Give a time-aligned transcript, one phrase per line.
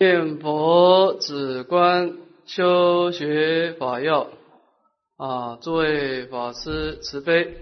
[0.00, 4.28] 念佛止观修学法要
[5.16, 5.58] 啊！
[5.60, 7.56] 诸位法师慈悲，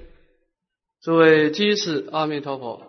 [1.01, 2.83] 诸位居士阿弥陀佛。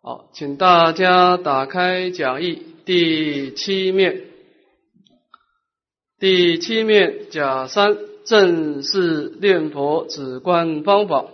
[0.00, 4.28] 好，请大家打开讲义第七面，
[6.20, 11.26] 第七面甲三正式念佛止观方法。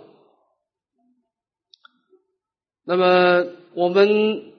[2.83, 3.45] 那么
[3.75, 4.56] 我们。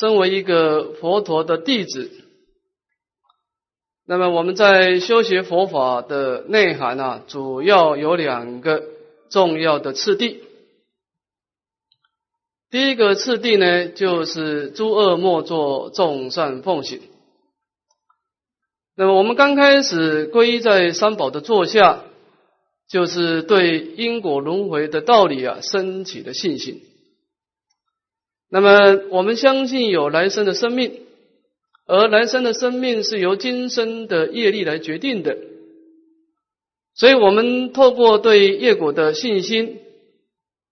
[0.00, 2.10] 身为一个佛陀的弟子，
[4.06, 8.82] 那么我们在修学佛法的内涵啊，主要有两个
[9.30, 10.42] 重要的次第。
[12.70, 17.00] 第一个次第呢，就是诸恶莫作，众善奉行。
[18.96, 22.04] 那么我们刚开始皈依在三宝的座下，
[22.88, 26.82] 就是对因果轮回的道理啊，升起的信心。
[28.54, 31.00] 那么，我们相信有来生的生命，
[31.86, 35.38] 而来生的生命是由今生的业力来决定的。
[36.94, 39.78] 所以，我们透过对业果的信心，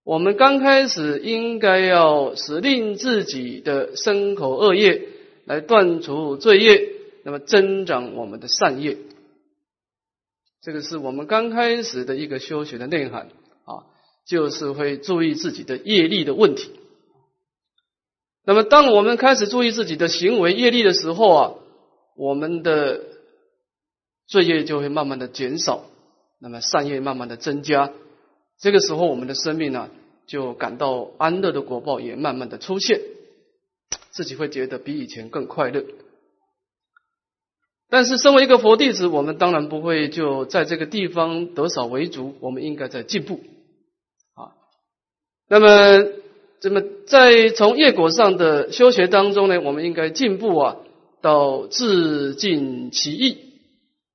[0.05, 5.09] 我们刚开始应该要使令自己的身口恶业
[5.47, 6.87] 来断除罪业，
[7.25, 8.99] 那么增长我们的善业。
[10.61, 13.31] 这个是我们刚开始的一个修学的内涵
[13.65, 13.89] 啊，
[14.27, 16.73] 就是会注意自己的业力的问题。
[18.43, 21.55] 那么，当我们开始注意自己的行为业力的时候啊，
[22.17, 23.03] 我们的
[24.27, 25.85] 罪业就会慢慢的减少，
[26.41, 27.93] 那么善业慢慢的增加。
[28.59, 29.91] 这个时候，我们的生命呢，
[30.27, 33.01] 就感到安乐的果报也慢慢的出现，
[34.11, 35.85] 自己会觉得比以前更快乐。
[37.91, 43.41] 但是，身为一个佛弟子，我们当然不会就在这个地方得少为足，我们应该在进步
[44.35, 44.57] 啊。
[45.47, 46.20] 那么。
[46.63, 50.77] 那么，在从业果上的修学当中呢，我们应该进步啊，
[51.23, 53.39] 到自尽其意，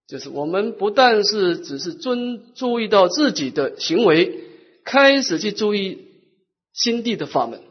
[0.08, 4.42] 就是我们不但是只是尊注意到自己的行为，
[4.84, 6.06] 开始去注意
[6.72, 7.62] 心地的法门。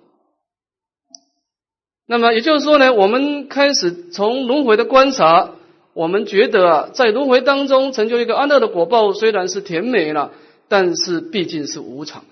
[2.07, 5.53] 那么也就是说呢，我们开始从轮回的观察，
[5.93, 10.33] 我们觉得啊，在轮回当中成就一个安乐的果报，虽然是甜美了，
[10.69, 12.25] 但是毕竟是无常。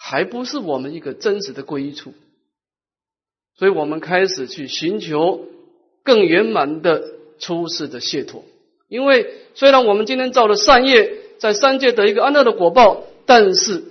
[0.00, 2.14] 还不是我们一个真实的归处，
[3.56, 5.46] 所以我们开始去寻求
[6.04, 7.02] 更圆满的
[7.40, 8.44] 出世的解脱。
[8.88, 13.82] 因为虽然我们今天造了善业，在三界得一个安乐的果报，但是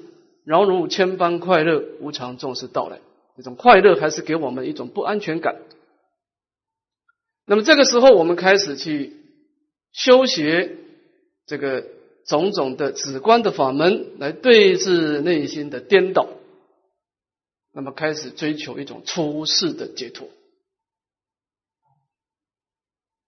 [0.46, 3.00] 饶如千般快乐无常总是到来，
[3.36, 5.58] 这种快乐还是给我们一种不安全感。
[7.46, 9.14] 那么这个时候，我们开始去
[9.92, 10.78] 修学
[11.46, 11.97] 这个。
[12.28, 16.28] 种种的止观的法门来对治内心的颠倒，
[17.74, 20.28] 那么开始追求一种出世的解脱。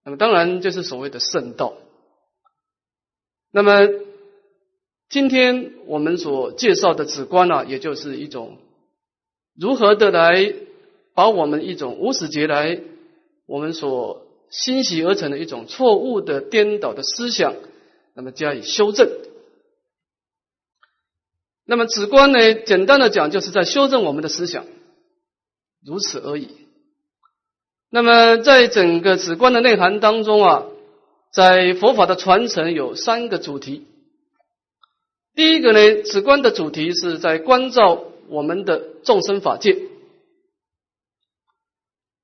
[0.03, 1.75] 那么当然就是所谓的圣道。
[3.51, 3.87] 那么
[5.07, 8.57] 今天我们所介绍的止观啊，也就是一种
[9.55, 10.53] 如何的来
[11.13, 12.81] 把我们一种无始劫来
[13.45, 17.55] 我们所欣喜而成的一种错误的颠倒的思想。
[18.19, 19.09] 那么加以修正。
[21.63, 22.53] 那么止观呢？
[22.53, 24.65] 简单的讲，就是在修正我们的思想，
[25.85, 26.49] 如此而已。
[27.89, 30.65] 那么在整个止观的内涵当中啊，
[31.31, 33.87] 在佛法的传承有三个主题。
[35.33, 39.77] 第一个呢，止观的主题是在关照我们的众生法界。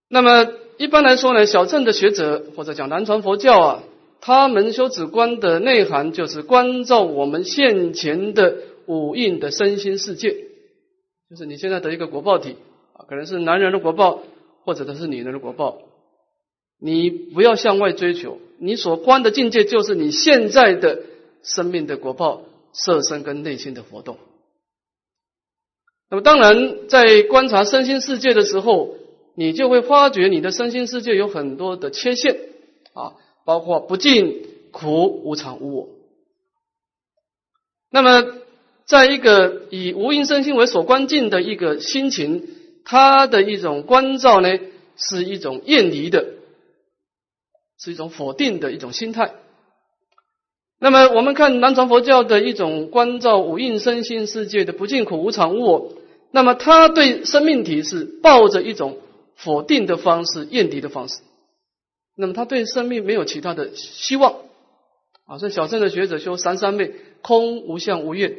[0.09, 0.45] 那么
[0.77, 3.83] 一般来说呢，小乘的学者或者讲南传佛教啊。
[4.21, 10.31] 他们修止观的内涵就是关照我们现前的五蕴的身心世界，
[11.29, 12.55] 就是你现在的一个果报体
[12.93, 14.23] 啊，可能是男人的果报，
[14.63, 15.79] 或者他是女人的果报。
[16.79, 21.03] 你不要向外追求，你所观的境界就是你现在的
[21.41, 22.41] 生命的果报，
[22.73, 24.17] 色身跟内心的活动。
[26.09, 28.95] 那么当然，在观察身心世界的时候，
[29.35, 32.37] 你就会发觉你的身心世界有很多的缺陷
[32.93, 33.15] 啊。
[33.45, 35.89] 包括不净、苦、无常、无我。
[37.89, 38.25] 那么，
[38.85, 42.49] 在一个以无因身心为所关境的一个心情，
[42.83, 44.59] 它的一种关照呢，
[44.97, 46.25] 是一种厌离的，
[47.79, 49.33] 是一种否定的一种心态。
[50.77, 55.93] 那么，我们看南传佛教的一种关照无因身心世界的不净、苦、无常、无我，
[56.31, 58.97] 那么他对生命体是抱着一种
[59.35, 61.21] 否定的方式、厌离的方式。
[62.15, 64.41] 那么他对生命没有其他的希望
[65.25, 68.37] 啊，所以小乘的学者修三三昧，空无相无愿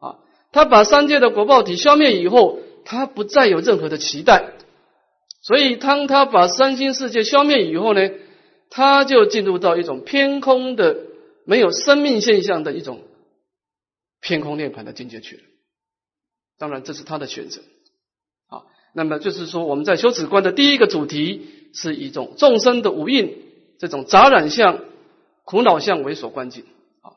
[0.00, 0.18] 啊，
[0.50, 4.54] 他把三界的果报体消灭以后，他不再有任何的期待，
[5.40, 8.10] 所以当他把三心世界消灭以后呢，
[8.70, 10.96] 他就进入到一种偏空的、
[11.44, 13.02] 没有生命现象的一种
[14.20, 15.42] 偏空涅盘的境界去了。
[16.58, 17.60] 当然，这是他的选择。
[18.48, 18.64] 啊，
[18.94, 23.42] 那么就是说，我们在修止观的第一个主题是一种众生的五蕴
[23.78, 24.80] 这种杂染相、
[25.44, 26.64] 苦恼相为所关键。
[27.00, 27.12] 啊，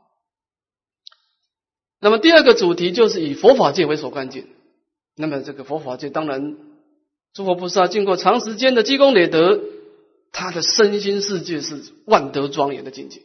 [1.99, 4.47] 那么第二个主题就是以佛法界为所关键。
[5.15, 6.57] 那么这个佛法界，当然
[7.33, 9.61] 诸佛菩萨经过长时间的积功累德，
[10.31, 13.21] 他的身心世界是万德庄严的境界。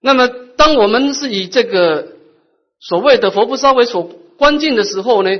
[0.00, 2.16] 那么，当我们是以这个
[2.80, 4.02] 所谓的佛菩萨为所
[4.36, 5.30] 关键的时候呢，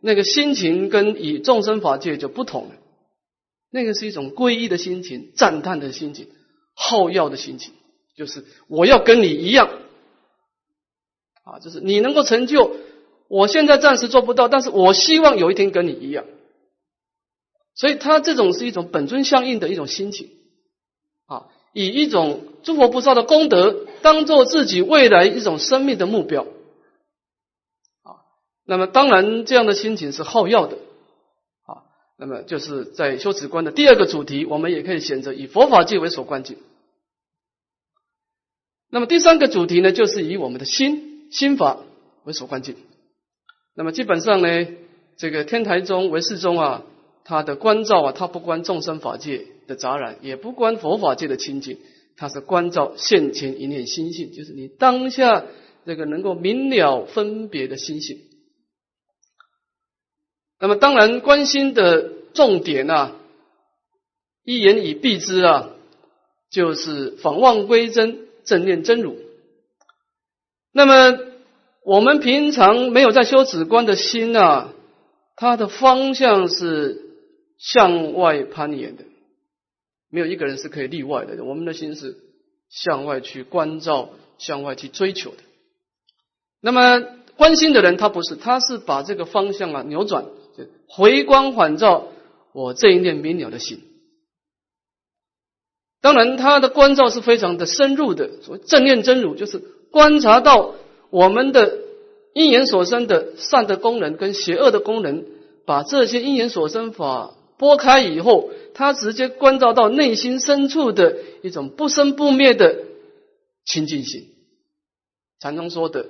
[0.00, 2.74] 那个心情跟以众生法界就不同了。
[3.72, 6.28] 那个是一种皈依的心情、赞叹的心情、
[6.74, 7.72] 好要的心情，
[8.14, 9.70] 就是我要跟你一样
[11.42, 12.76] 啊，就是你能够成就，
[13.28, 16.26] 我现在暂时做不到，但是我希望有一天跟你一样。
[17.74, 20.30] 所以他这种是一种本尊相应的一种心情
[21.24, 26.46] 啊，以一种诸佛菩萨的功德当做自己未来一种生命的目标。
[28.64, 30.76] 那么当然，这样的心情是好要的。
[32.22, 36.56] 那么就是在修持观的第二个主题，我们也可以选择以佛法界为所关键。
[38.90, 41.80] 那么第三个主题呢，就是以我们的心心法
[42.22, 42.76] 为所关键。
[43.74, 44.68] 那么基本上呢，
[45.16, 46.84] 这个天台宗、唯识宗啊，
[47.24, 51.78] 它的关照啊，它不关众生法界的杂染，也不关佛法界的清净，
[52.16, 55.44] 它是关照现前一念心性，就是你当下
[55.84, 58.20] 这个能够明了分别的心性。
[60.62, 63.16] 那么当然，关心的重点啊，
[64.44, 65.70] 一言以蔽之啊，
[66.52, 69.16] 就是访望归真，正念真如。
[70.70, 71.18] 那么
[71.84, 74.72] 我们平常没有在修止观的心啊，
[75.34, 77.10] 它的方向是
[77.58, 79.02] 向外攀岩的，
[80.12, 81.42] 没有一个人是可以例外的。
[81.42, 82.18] 我们的心是
[82.70, 85.38] 向外去关照，向外去追求的。
[86.60, 87.04] 那么
[87.36, 90.26] 关心的人，他不是，他是把这个方向啊扭转。
[90.86, 92.08] 回光返照
[92.52, 93.80] 我这一念明了的心，
[96.00, 98.42] 当然他的关照是非常的深入的。
[98.42, 99.58] 所谓正念真如，就是
[99.90, 100.74] 观察到
[101.10, 101.78] 我们的
[102.34, 105.24] 因缘所生的善的功能跟邪恶的功能，
[105.64, 112.84] 把这些因缘所生法拨开以后，他直接关照到内心深处的一种不生不灭的
[113.64, 114.28] 清净心。
[115.40, 116.06] 禅宗说的。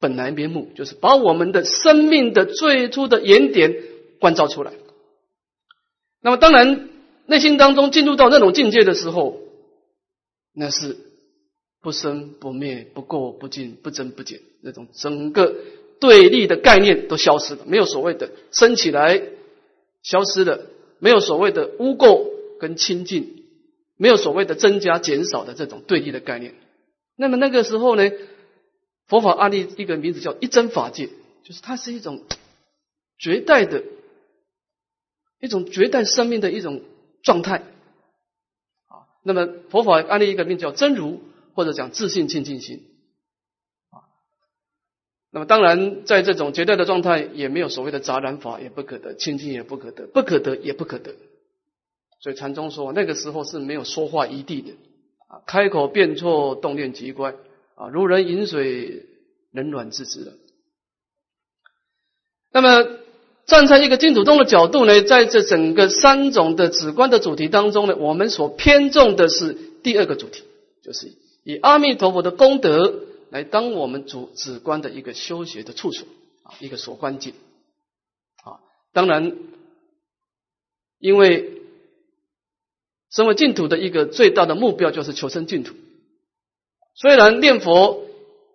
[0.00, 3.76] 本来面目就是把我们的生命的最初的原点
[4.18, 4.72] 关照出来。
[6.22, 6.88] 那么，当然
[7.26, 9.38] 内心当中进入到那种境界的时候，
[10.54, 10.96] 那是
[11.82, 15.54] 不生不灭、不垢不净、不增不减，那种整个
[16.00, 19.22] 对立的概念都消失了，没有所谓的升起来
[20.02, 20.66] 消失的，
[20.98, 22.26] 没有所谓的污垢
[22.58, 23.44] 跟清净，
[23.98, 26.54] 没有所谓的增加减少的这种对立的概念。
[27.16, 28.10] 那么那个时候呢？
[29.10, 31.08] 佛法案例一个名字叫一真法界，
[31.42, 32.22] 就是它是一种
[33.18, 33.82] 绝代的
[35.40, 36.80] 一种绝代生命的一种
[37.22, 37.64] 状态
[38.86, 39.10] 啊。
[39.24, 41.20] 那么佛法案例一个名叫真如，
[41.54, 42.84] 或者讲自信清净心
[43.90, 44.06] 啊。
[45.32, 51.16] 那么当然，在这种绝代的状态，也没有所谓的杂染法，也不可得清净，也不可得，不可得也不可得。
[52.20, 54.72] 所以禅宗说，那个时候是没有说话余地的
[55.26, 57.34] 啊，开口便错，动念即乖。
[57.80, 59.06] 啊，如人饮水，
[59.52, 60.34] 冷暖自知的。
[62.52, 62.98] 那么，
[63.46, 70.42] 站在一个净土宗的角度呢，在这整个三种的止观的主题当中呢，我们所偏重的是第二个主题，
[70.82, 71.10] 就是
[71.42, 76.06] 以阿弥陀佛的功德来当我们主止观的一个修学的处所
[76.42, 77.32] 啊，一个所关键
[78.44, 78.60] 啊。
[78.92, 79.38] 当然，
[80.98, 81.62] 因为
[83.10, 85.74] 身为净土的一个最大的目标就是求生净土。
[86.94, 88.02] 虽然念佛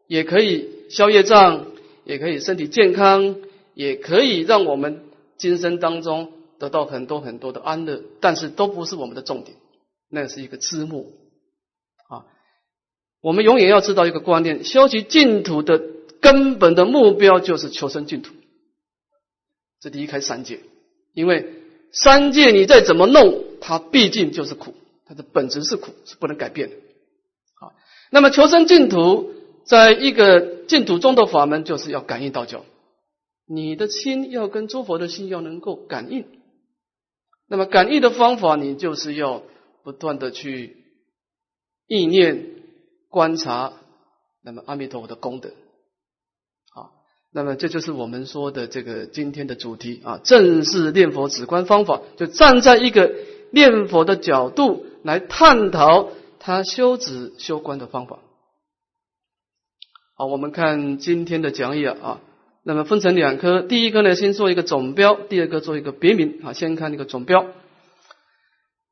[0.07, 1.67] 也可以消业障，
[2.03, 3.37] 也可以身体健康，
[3.73, 5.03] 也可以让我们
[5.37, 9.57] 今生当中得到很多很多的安乐，但是都不是我们的重点，
[10.09, 11.05] 那是一个枝末
[12.07, 12.25] 啊。
[13.21, 15.81] 我们永远要知道一个观念：修习净土的
[16.21, 18.33] 根本的目标就是求生净土，
[19.81, 20.59] 这离开三界，
[21.13, 21.53] 因为
[21.91, 24.75] 三界你再怎么弄，它毕竟就是苦，
[25.07, 26.75] 它的本质是苦，是不能改变的。
[28.11, 29.31] 那么求生净土，
[29.65, 32.63] 在一个净土中的法门，就是要感应道教。
[33.47, 36.25] 你的心要跟诸佛的心要能够感应。
[37.47, 39.43] 那么感应的方法，你就是要
[39.83, 40.77] 不断的去
[41.87, 42.47] 意念
[43.09, 43.73] 观察，
[44.43, 45.51] 那么阿弥陀佛的功德。
[46.73, 46.93] 好，
[47.31, 53.13] 那么这就是我们说的这个今天的主题啊，正是念佛止观方法，就站在一个
[53.51, 56.09] 念佛的角度来探讨
[56.45, 58.19] 他修止修观的方法。
[60.15, 62.21] 好，我们看今天的讲义啊，
[62.63, 67.47] 那么分成两科，第一个呢先做一个总标，第二个做一个别名啊，先看那个总标。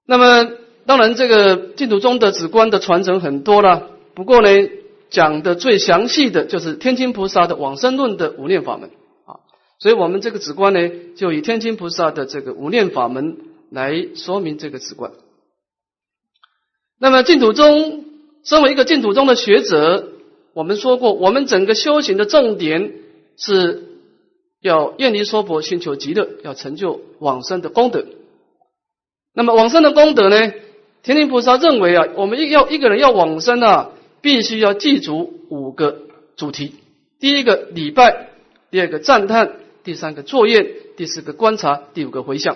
[0.08, 0.50] 那么
[0.88, 4.50] 当然这个净土宗的止观的传承很多了，不过呢。
[5.10, 8.90] 讲的最详细的就是天津菩萨的往生论的五念法门
[9.28, 9.46] 啊，
[9.78, 10.80] 所以我们这个止观呢，
[11.16, 13.38] 就以天津菩萨的这个五念法门
[13.70, 15.12] 来说明这个止观。
[17.04, 18.06] 那么净土宗
[18.46, 20.08] 身为一个净土宗的学者，
[20.54, 22.94] 我们说过，我们整个修行的重点
[23.36, 23.84] 是
[24.62, 28.06] 要愿离娑婆，寻求极乐，要成就往生的功德。
[29.34, 30.54] 那么往生的功德呢，
[31.04, 33.90] 天津菩萨认为啊，我们要一个人要往生啊。
[34.22, 36.04] 必须要记住五个
[36.38, 36.76] 主题：
[37.20, 38.30] 第一个礼拜，
[38.72, 40.64] 第二个赞叹，第三个作业，
[40.96, 42.56] 第四个观察，第五个回向。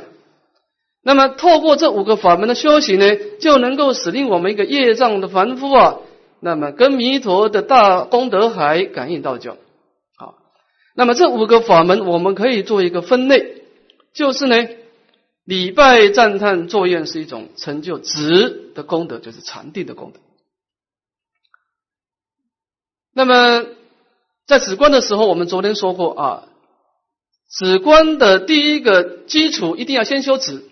[1.08, 6.00] 那么，透过这五个法门的修行呢，就能够使令我们一个业障的凡夫啊，
[6.42, 9.56] 那么跟弥陀的大功德海感应道交。
[10.18, 10.36] 好，
[10.98, 13.64] 那么这五个法门，我们可以做一个分类，
[14.14, 14.68] 就是呢，
[15.46, 20.20] 礼拜、赞叹、作愿是一种成就值的功德，就是禅定的功德。
[23.14, 23.66] 那么，
[24.46, 26.44] 在止观的时候，我们昨天说过啊，
[27.50, 30.66] 止观的第一个基础一定要先修止，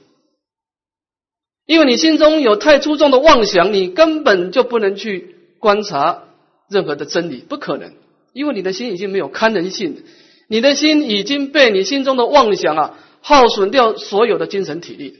[1.65, 6.23] 因为你心中有太出众的妄想，你根本就不能去观察
[6.69, 7.93] 任何的真理，不可能，
[8.33, 10.03] 因为你的心已经没有堪人性，
[10.47, 15.19] 你的心已经被你心中的妄想啊耗损掉所有的精神体力，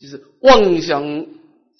[0.00, 1.26] 就是妄想。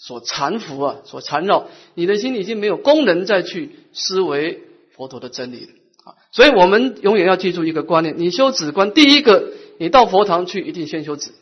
[0.00, 4.62] 所缠缚啊，所缠绕，你的心已经没有功能再去思维
[4.95, 5.73] 佛陀的真理了
[6.04, 6.14] 啊！
[6.30, 11.33] 所以我们永远要记住一个观念：你修止观，第一个，你到佛堂去，一定先修止，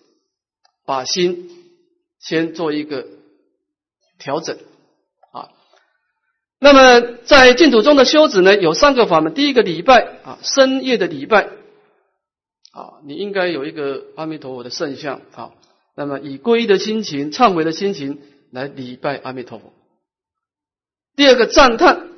[0.86, 1.50] 把心
[2.18, 3.06] 先做一个
[4.18, 4.56] 调整
[5.32, 5.50] 啊。
[6.58, 11.48] 那么在净土中的修止呢，有三个法门：第一个礼拜啊，深夜的礼拜
[12.72, 15.50] 啊，你应该有一个阿弥陀佛的圣像啊，
[15.94, 18.22] 那么以皈依的心情、忏悔的心情。
[18.52, 19.72] 来礼拜阿弥陀佛。
[21.16, 22.08] 第二个赞叹，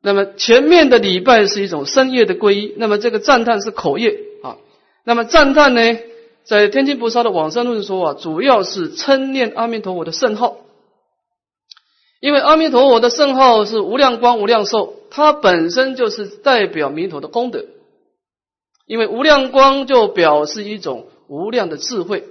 [0.00, 4.56] 那么前面的礼拜是一种深夜的皈依，那么这个赞叹是口业啊。
[5.04, 5.80] 那么赞叹呢，
[6.48, 10.56] 在天津菩萨的往生论说啊，主要是称念阿弥陀佛的圣号，
[12.20, 17.66] 因为阿弥陀佛的圣号是无量光无量寿，它本身就是代表弥陀的功德，
[18.86, 22.26] 因为无量光就表示一种无量的智慧。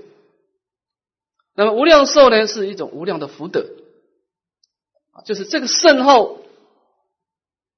[1.55, 3.67] 那么无量寿呢，是一种无量的福德，
[5.25, 6.37] 就是这个圣号，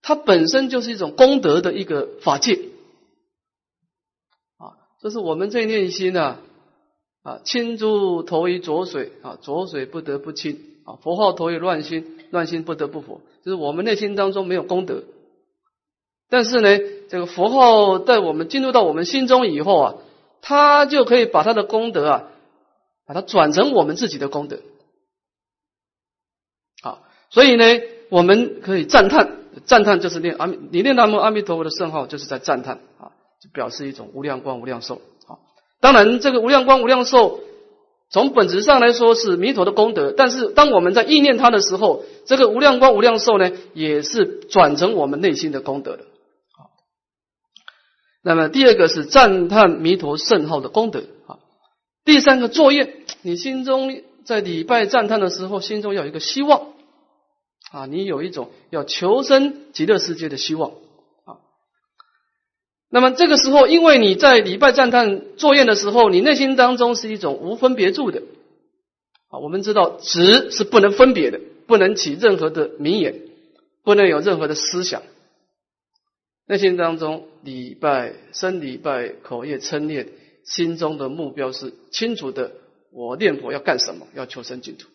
[0.02, 2.69] 它本身就是一种功德的一个法界。
[5.00, 5.02] 啊。
[5.02, 6.38] 这是我们这念心呢
[7.24, 10.96] 啊，清珠投于浊水啊，浊水不得不清啊。
[11.02, 13.22] 佛号投于乱心，乱心不得不佛。
[13.44, 15.04] 就是我们内心当中没有功德，
[16.30, 16.78] 但是呢，
[17.10, 19.96] 这个佛号在我们进入到我们心中以后啊，
[20.42, 22.24] 它就可以把它的功德啊。
[23.06, 24.60] 把它转成我们自己的功德，
[26.84, 27.02] 好，
[27.32, 27.66] 所以呢，
[28.10, 32.82] 我们可以赞叹，赞叹就是念阿弥，你念南无阿弥陀佛的圣号，就是在赞叹，
[33.42, 35.40] 就表示一种无量光无量寿啊。
[35.80, 37.40] 当然，这个无量光无量寿，
[38.10, 46.06] 从本质上来说是弥陀的功德，但是当我们在意念它的时候，这个无量光无量寿呢，也是转成我们内心的功德的。
[46.58, 46.72] 好，
[48.24, 51.40] 那么第二个是赞叹弥陀圣号的功德啊。
[52.04, 56.74] 第三个作业，你心中在礼拜赞叹的时候，心中要有一个希望
[57.72, 60.72] 啊，你有一种要求生极乐世界的希望。
[62.90, 68.24] 那么这个时候，因为你在礼拜赞叹作业的时候，你内心当中是一种无分别住的
[69.30, 69.40] 啊。
[69.40, 73.22] 我们知道，执是不能分别的，不能起任何的名言，
[73.84, 75.04] 不能有任何的思想。
[76.48, 80.10] 内心当中礼拜、生礼拜、口业称念。
[80.46, 82.54] 心中的目标是清楚的，
[82.92, 84.08] 我念佛要干什么？
[84.16, 84.88] 要求生净土，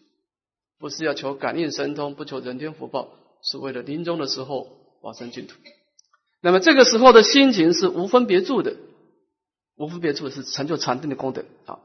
[0.81, 3.11] 不是要求感应神通，不求人天福报，
[3.41, 4.67] 是为了临终的时候
[5.01, 5.55] 往生净土。
[6.45, 8.77] 那么这个时候的心情是无分别住的，
[9.79, 11.47] 无分别住是成就禅定的功德。
[11.65, 11.79] 啊，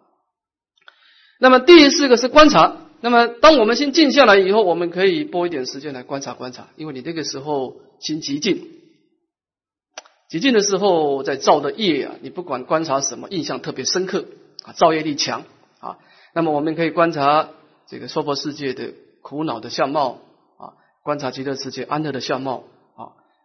[1.40, 2.76] 那么第四个是观察。
[3.00, 8.68] 那么当我们先静下来以后，我们可以拨一点时间来观察观察，因为你那个时候心极静。
[10.28, 14.26] 极静的时候，在造的业啊，你不管观察什么，印象特别深刻
[14.66, 15.46] 啊，造业力强
[15.80, 16.00] 啊。
[16.34, 17.48] 那么我们可以观察
[17.88, 20.20] 这个娑婆世界的苦恼的相貌
[20.58, 22.66] 啊，观察极乐世界安乐的相貌。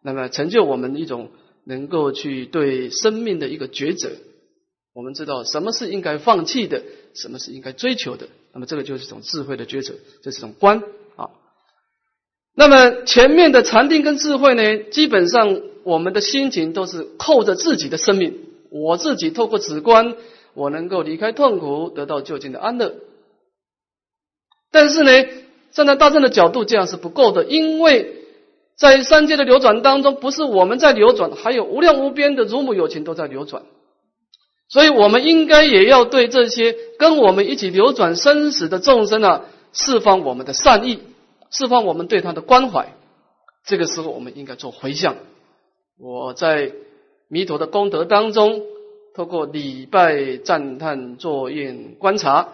[0.05, 1.31] 那么成就我们一种
[1.65, 4.11] 能够去对生命的一个抉择。
[4.93, 6.83] 我们知道什么是应该放弃的，
[7.15, 8.29] 什么是应该追求的。
[8.53, 10.83] 那么这个就是一种智慧的抉择，这是一种观
[11.17, 11.31] 啊。
[12.55, 18.39] 那么前面的禅定跟智慧呢，基本上我们的心情都是扣着自己的生命，
[18.71, 20.17] 我自己透过止观，
[20.53, 22.95] 我能够离开痛苦，得到究竟的安乐。
[24.71, 25.11] 但是呢，
[25.73, 28.24] 站在大正的角度，这样是不够的，因为
[28.77, 33.63] 在三界的流转当中，不是我们在流转，还有无量无边的如母有情都在流转。
[34.69, 41.01] 所以，我们应该也要对这些跟我们一起流转生死的众生啊，释放我们的善意，
[41.51, 42.95] 释放我们对他的关怀。
[43.65, 45.17] 这个时候，我们应该做回向。
[45.99, 46.73] 我在
[47.29, 48.63] 弥陀的功德当中，
[49.15, 52.49] 透过礼拜、赞叹、作业、观察，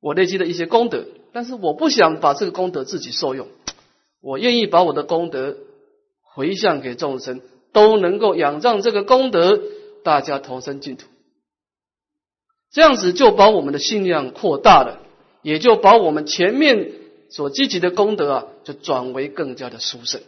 [0.00, 1.04] 我累积的一些功德。
[1.32, 3.48] 但是，我不想把这个功德自己受用，
[4.20, 5.56] 我愿意把我的功德
[6.22, 7.40] 回向给众生，
[7.72, 9.60] 都能够仰仗这个功德。
[10.04, 11.06] 大家投身净土，
[12.70, 15.02] 这样子就把我们的信仰扩大了，
[15.42, 16.92] 也就把我们前面
[17.28, 20.22] 所积极的功德啊，就转为更加的殊胜。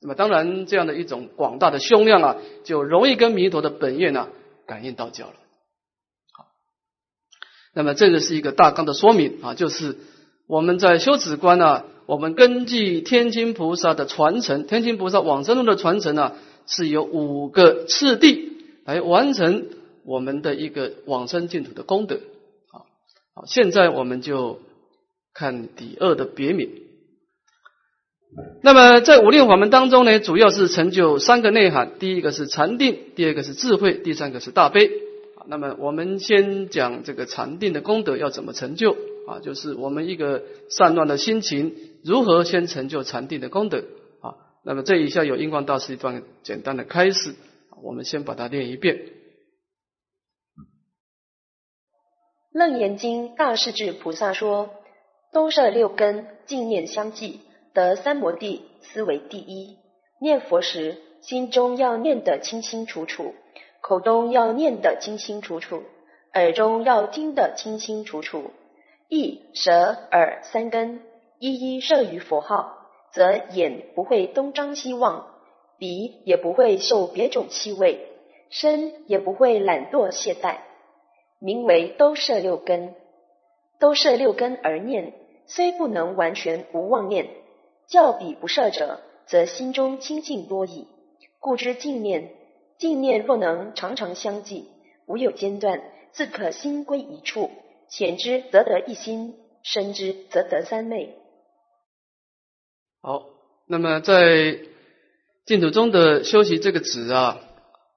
[0.00, 4.30] 那么，当然这样的一种广大的胸量啊，就容易跟弥陀的本愿啊
[4.64, 5.34] 感应道交了。
[6.32, 6.46] 好，
[7.74, 9.98] 那么这个是一个大纲的说明啊，就是
[10.52, 16.34] 我们在修止观呢，我们根据天津菩萨的传承，天津菩萨往生论的传承呢。
[16.64, 18.52] 是有五个次第
[18.84, 19.66] 来完成
[20.04, 22.20] 我们的一个往生净土的功德。
[22.70, 22.86] 好，
[23.34, 24.60] 好，现在我们就
[25.34, 26.70] 看第二的别名。
[28.62, 34.88] 那么在五念法门当中呢，主要是成就三个内涵：第一个是禅定，第二个是智慧，第三个是大悲。
[35.48, 39.40] 那么我们先讲这个禅定的功德要怎么成就啊？
[39.40, 43.84] 就是我们一个散乱的心情如何先成就禅定的功德
[44.20, 44.36] 啊。
[44.64, 47.34] 那么这一下有印光大师一段简单的开示，
[47.82, 48.96] 我们先把它念一遍。
[52.52, 54.70] 《楞严经》大势至菩萨说
[55.32, 57.40] ：“东摄六根，净念相继，
[57.72, 59.78] 得三摩地，思为第一。
[60.20, 63.34] 念佛时，心中要念得清清楚楚，
[63.80, 65.82] 口中要念得清清楚楚，
[66.34, 68.50] 耳中要听得清清楚楚。
[69.14, 71.02] 意、舌、耳三根，
[71.38, 72.78] 一一摄于佛号。”
[73.12, 75.26] 则眼不会东张西望，
[75.76, 78.08] 鼻也不会受别种气味，
[78.48, 80.60] 身也不会懒惰懈怠，
[81.38, 82.94] 名为都摄六根。
[83.78, 85.12] 都摄六根而念，
[85.44, 87.28] 虽不能完全无妄念，
[87.86, 90.88] 较彼不摄者，则心中清净多矣。
[91.38, 92.30] 故知净念，
[92.78, 94.70] 净念若能常常相继，
[95.04, 97.50] 无有间断，自可心归一处。
[97.94, 101.14] 浅之则得一心，深之则得三昧。
[103.02, 103.26] 好，
[103.66, 104.60] 那么在
[105.44, 107.40] 净土中的修习这个止啊，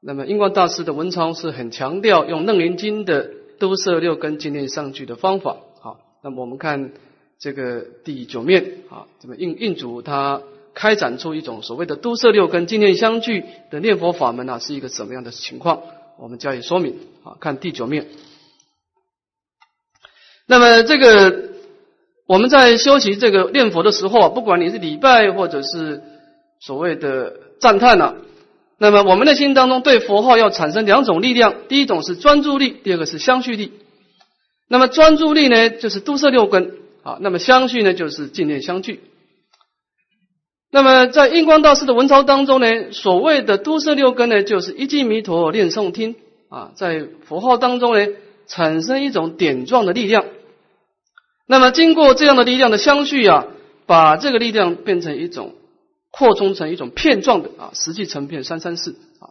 [0.02, 5.56] 那么印光大师的文昌是很强调用楞严经的都摄六根净念上去的方法。
[5.80, 6.92] 好，那么我们看
[7.40, 10.42] 这个第九面啊，这么印印主他
[10.74, 15.84] 开展出一种所谓的都摄六根净念相聚的念佛法门啊，是一个什么样的情况？
[16.18, 16.98] 我们加以说明。
[17.24, 18.08] 啊，看第九面。
[20.48, 21.44] 那么这个。
[22.28, 26.02] 我们在修习这个念佛的时候啊，不管你是礼拜或者是
[26.60, 28.16] 所谓的赞叹呐，
[28.80, 33.74] 那么我们的心当中对佛号要产生两种力量，第一种是专注力，第二个是相续力。
[34.68, 36.72] 那么专注力呢，就是都摄六根
[37.04, 39.02] 啊；那么相续呢，就是净念相聚。
[40.72, 46.16] 那么在印光大师的文钞当中呢，所谓的都摄六根呢，就是一记弥陀念诵听
[46.50, 48.08] 啊，在佛号当中呢，
[48.48, 50.26] 产生一种点状的力量。
[51.48, 53.46] 那么，经过这样的力量的相续啊，
[53.86, 55.54] 把这个力量变成一种
[56.10, 59.30] 扩充成一种片状的啊，实际成片三三四啊。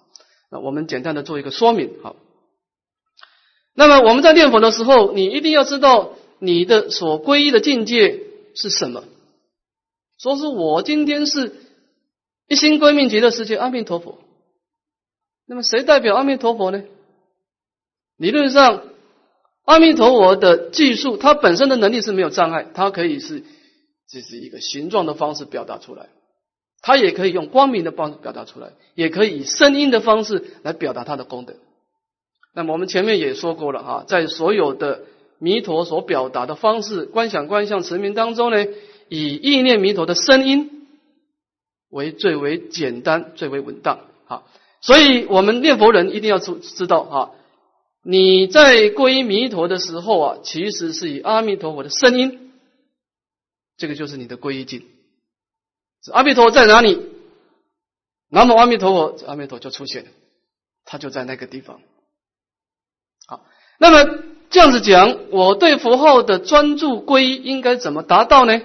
[0.51, 2.15] 那我们简单的做一个说明好。
[3.75, 8.21] 那么我们在念佛的时候，你一定要知道你的所皈依的境界
[8.55, 9.03] 是什么。
[10.17, 11.57] 说是我今天是
[12.47, 14.21] 一心归命极乐世界阿弥陀佛。
[15.47, 16.85] 那么谁代表阿弥陀佛呢？
[18.17, 18.85] 理论上。
[19.65, 23.43] 阿弥陀佛的技术，它本身的能力是没有障碍，它可以是
[24.09, 26.09] 这是一个形状的方式表达出来，
[26.83, 31.55] 它也可以用光明的方式表达出来，也可以以声音的方式来表达它的功德。
[32.55, 35.01] 那么我们前面也说过了啊，在所有的
[35.39, 38.67] 弥陀所表达的方式，观想、观相、持名当中呢，
[39.09, 40.87] 以意念弥陀的声音
[41.89, 44.43] 为最为简单、最为稳当啊。
[44.83, 47.31] 所以我们念佛人一定要知知道啊。
[48.05, 52.53] 你在皈依弥陀的时候啊，其实是以阿弥陀佛的声音，
[53.79, 54.87] 这个就是你的皈依境。
[56.13, 57.01] 阿弥陀在哪里？
[58.29, 60.11] 南无阿弥陀佛，阿弥陀就出现了，
[60.85, 61.81] 他就在那个地方。
[63.27, 63.47] 好，
[63.79, 68.61] 那么这样子讲，我对佛号的专注归应该怎么达到呢？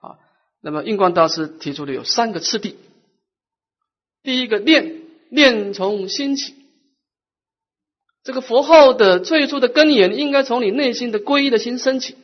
[0.00, 0.18] 啊，
[0.60, 2.76] 那么印光大师提出的有三个次第。
[4.22, 6.54] 第一个念念从心起，
[8.28, 12.14] 这个佛号的最初的根源应该从你内心的皈依的心升起。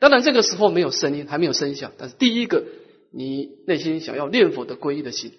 [0.00, 2.64] 当然这个时候没有声音，还没有声响，但是第一个
[3.12, 5.38] 你内心想要念佛的皈依的心。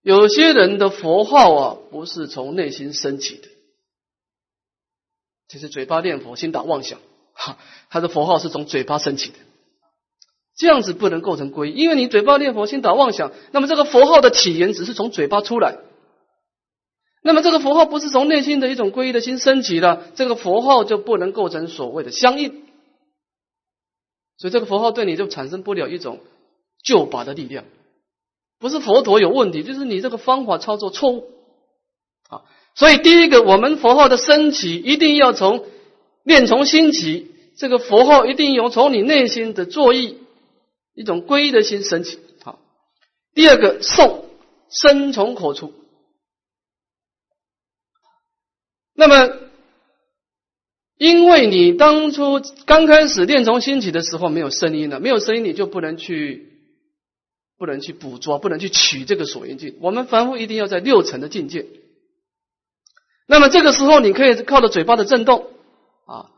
[0.00, 3.48] 有些人的佛号啊，不是从内心升起的，
[5.46, 7.00] 就是嘴巴念佛，心打妄想，
[7.34, 7.58] 哈，
[7.90, 9.36] 他的佛号是从嘴巴升起的，
[10.56, 15.76] 这样子不能构成皈依，因为你嘴巴念佛，心打妄想，那么这个佛号的起源只是从嘴巴出来，
[17.26, 22.66] 那么这个佛号不是从内心的一种皈依的心升起的，这个佛号就不能构成所谓的相应，
[24.36, 26.20] 所以这个佛号对你就产生不了一种
[26.82, 27.64] 救拔的力量。
[28.58, 31.30] 不是佛陀有问题，就是你这个方法操作错误
[32.28, 32.42] 啊！
[32.74, 35.64] 所以第一个，我们佛号的升起一定要从
[36.24, 40.18] 念从心起，这个佛号一定要从你内心的作意
[40.94, 42.18] 一种皈依的心升起。
[42.42, 42.58] 好，
[43.34, 44.24] 第二个诵
[44.68, 45.72] 声从口出。
[48.94, 49.36] 那么，
[50.98, 56.50] 因为你当初刚开始念从心起的时候没有声音了，没有声音你就不能去。
[57.56, 59.76] 不能去捕捉，不能去取这个所缘境。
[59.80, 61.64] 我们凡夫一定要在六层的境界。
[63.28, 65.46] 那么这个时候，你可以靠着嘴巴的震动
[66.04, 66.30] 啊，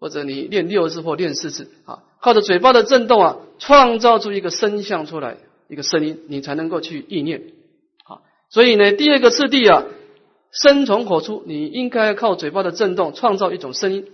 [0.00, 5.36] 或者你练六次或练四次啊，靠着嘴巴的震动啊，创造出一个声相出来，
[5.68, 7.42] 一个声音，你才能够去意念
[8.04, 8.24] 啊。
[8.48, 9.84] 所以呢，第二个次第啊，
[10.62, 14.06] 声从口出，你应该靠嘴巴的震动创造一种声音，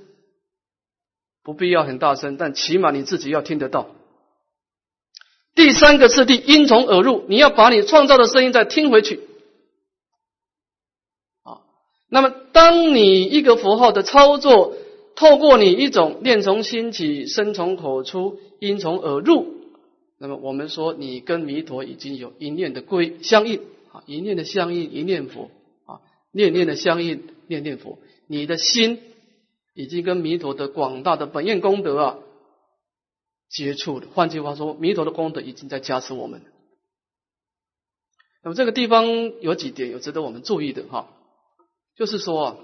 [1.43, 3.89] 不必要很大声，但起码你自己要听得到。
[5.55, 9.21] 第三个次第，音从耳入，你要把你创造的声音再听回去。
[11.43, 11.61] 啊，
[12.09, 14.75] 那么当你一个符号的操作，
[15.15, 19.47] 透过你一种念从心起，声从口出，音从耳入，
[20.19, 23.61] 那么我们说你跟弥陀已经有一念的归相应
[23.93, 25.51] 啊，一念的相应，一念佛，
[26.33, 29.01] 念念的相应，念念佛，你的心
[29.75, 32.19] 已经跟弥陀的广大的本愿功德啊。
[33.49, 36.43] 接触的，换句话说，弥陀的功德已经在加持我们。
[38.43, 39.07] 那么这个地方
[39.43, 41.11] 有几点有值得我们注意的哈，
[41.95, 42.57] 就是说啊，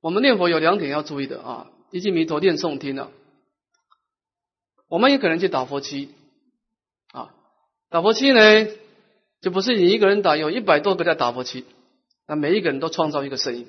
[0.00, 3.10] 我们念佛有两点要注意的啊，一句弥陀念诵听啊，
[4.88, 6.08] 我们也可能去打佛七
[7.12, 7.34] 啊，
[7.90, 8.66] 打佛七呢，
[9.42, 11.66] 就不是你一个人打，有一百多个在打佛七，
[12.32, 13.66] 那每一个人都创造一个声音。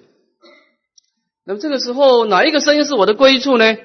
[1.43, 3.75] 那么这个时候，哪一个声音是我的归处呢？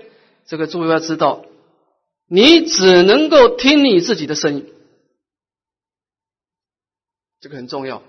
[0.47, 1.45] 这个诸位要知道。
[2.29, 4.73] 你只能够听你自己的声音，
[7.41, 8.05] 这个很重要。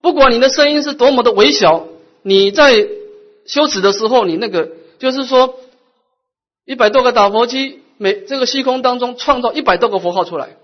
[0.00, 1.88] 不管你的声音是多么的微小，
[2.22, 2.72] 你在
[3.44, 5.58] 修持的时候，你那个就是说，
[6.64, 10.56] 一百多个打佛机，每这个虚空当中创造一百多个佛号出来，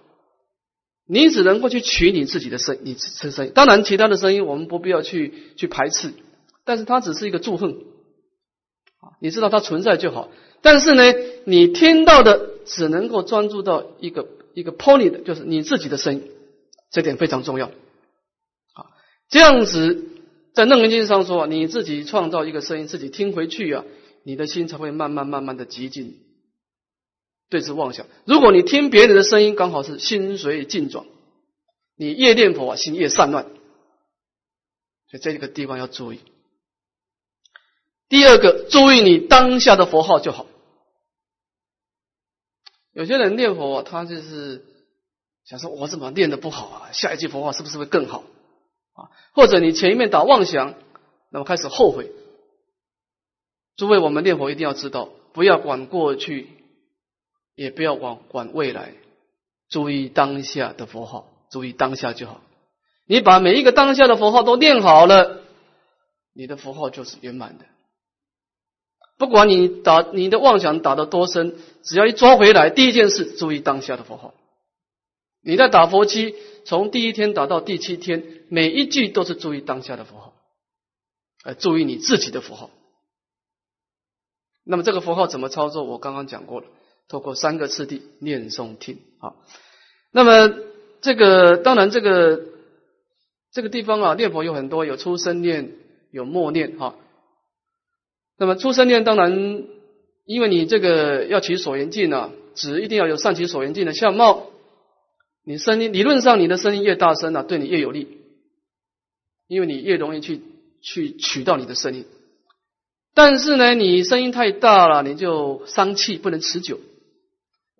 [1.12, 3.52] 你只能够去取你自己的声，你自声音。
[3.52, 6.12] 当然，其他的声音我们不必要去去排斥，
[6.64, 10.30] 但是它只是一个祝贺啊，你知道它存在就好。
[10.62, 11.02] 但是呢，
[11.46, 16.30] 你听到的只能够专注到一个一个 pony 的，就是你自己的声音，
[16.92, 17.66] 这点非常重要。
[17.66, 18.86] 啊，
[19.28, 20.04] 这样子
[20.54, 23.84] 在楞严经上说，你自己创造一个声音，自己听回去啊，
[24.22, 26.20] 你的心才会慢慢慢慢的极尽
[27.50, 28.06] 对之妄想。
[28.24, 31.04] 如果你听别人的声音，刚好是心随境转，
[31.96, 33.44] 你越念佛啊，心越散乱。
[35.10, 36.20] 所以这个地方要注意。
[38.08, 40.46] 第二个，注意你当下的佛号就好。
[42.92, 44.64] 有些人念佛，他就是
[45.44, 46.92] 想说：“我怎么念的不好啊？
[46.92, 48.24] 下一句佛号是不是会更好
[48.94, 50.74] 啊？”或者你前一面打妄想，
[51.30, 52.10] 那么开始后悔。
[53.76, 56.48] 诸位，我们念佛一定要知道，不要管过去，
[57.60, 58.94] 也不要管管未来，
[59.68, 62.40] 注意当下的佛号，注意当下就好。
[63.04, 65.42] 你把每一个当下的佛号都念好了，
[66.32, 67.66] 你的佛号就是圆满的。
[69.18, 74.32] 不管你打你的妄想打得多深，只要一抓回来，第一件事注意当下的佛号。
[75.42, 80.32] 你在打佛七，从第一天打到第七天，每一句都是注意当下的佛号，
[81.44, 82.70] 呃，注意你自己的佛号。
[84.64, 85.84] 那么这个佛号怎么操作？
[85.84, 86.66] 我刚刚讲过了，
[87.10, 89.34] 透过三个次第念诵听啊。
[90.12, 90.54] 那么
[91.02, 92.40] 这个当然这个
[93.52, 95.72] 这个地方啊，念佛有很多，有出生念，
[96.12, 96.94] 有默念哈。
[98.38, 99.64] 那么出生念当然，
[100.24, 104.46] 因为你这个要取所缘境啊，只一定要有善取所缘境的相貌
[105.44, 108.18] 你声音理论上你的声音越大声啊，对你越有利，
[109.48, 110.40] 因为你越容易去
[110.80, 112.04] 去取到你的声音。
[113.14, 116.78] 但是呢，你声音太大了，你就伤气，不能持久。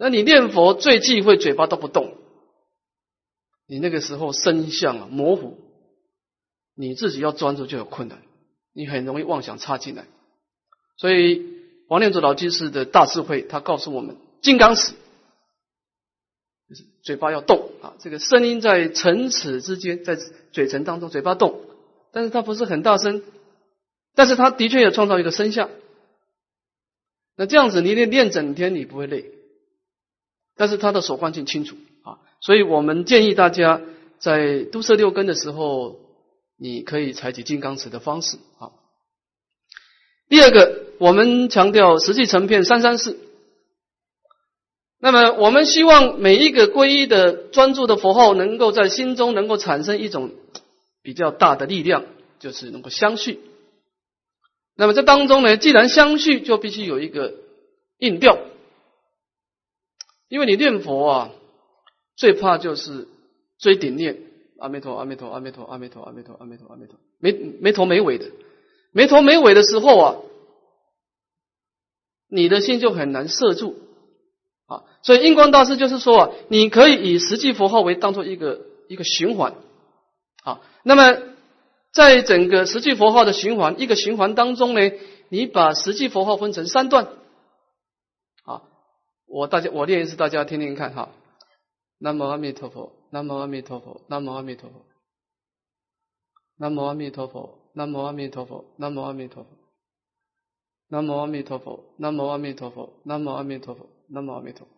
[0.00, 2.16] 那你念佛最忌讳嘴巴都不动，
[3.66, 5.58] 你那个时候声相啊模糊，
[6.74, 8.22] 你自己要专注就有困难，
[8.72, 10.06] 你很容易妄想插进来。
[10.96, 11.44] 所以
[11.88, 14.94] 王念祖老居士的大智慧，他告诉我们：金刚石，
[16.66, 17.68] 就是嘴巴要动。
[17.82, 20.16] 啊，这个声音在唇齿之间，在
[20.50, 21.60] 嘴唇当中，嘴巴动，
[22.10, 23.22] 但是它不是很大声。
[24.14, 25.70] 但是他的确也创造一个声相，
[27.36, 29.30] 那这样子你练练整天你不会累，
[30.60, 33.80] 但是他的手观性清楚啊，所以我们建议大家
[34.18, 35.98] 在都摄六根的时候，
[36.58, 38.68] 你可以采取金刚持的方式啊。
[40.28, 43.18] 第二个，我们强调实际成片三三四，
[44.98, 50.30] 那么我们希望每一个皈依的专注的佛号，能够在心中能够产生一种
[51.00, 52.04] 比较大的力量，
[52.38, 53.40] 就是能够相续。
[54.76, 57.32] 那么这当中呢，既然相续，就必须有一个
[57.96, 58.38] 印调，
[60.30, 61.30] 因为你念佛啊，
[62.16, 63.06] 最怕就是
[63.58, 64.16] 追顶念
[64.58, 68.30] 阿弥陀阿弥陀阿弥陀阿弥陀阿弥陀阿弥陀阿弥陀，没没头没尾的，
[68.92, 70.16] 没头没尾的时候啊，
[72.30, 73.76] 你的心就很难摄住
[74.66, 74.84] 啊。
[75.02, 79.56] 所以印光大师就是说啊，你可以以实际佛号为当做一个一个循环
[80.44, 81.28] 啊，那么。
[81.92, 84.92] 在整个实际佛号的循环，一个循环当中呢，
[85.28, 87.08] 你把实际佛号分成三段。
[89.30, 91.10] 我大家我念一次，大家听听看哈。
[91.98, 94.84] 南无阿弥陀佛，南无阿弥陀佛，南无阿弥陀佛，
[96.58, 99.46] 南无阿弥陀佛，南无阿弥陀佛，南无阿弥陀佛，
[100.88, 104.72] 南无阿弥陀佛，南无阿弥陀佛，南无阿弥陀佛，南无阿弥陀佛，